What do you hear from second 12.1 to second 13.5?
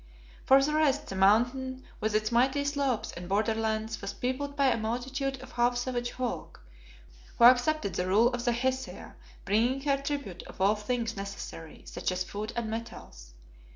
as food and metals.